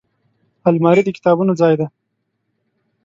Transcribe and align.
الماري 0.67 1.01
د 1.05 1.09
کتابونو 1.17 1.51
ځای 1.61 1.73
دی 1.79 1.87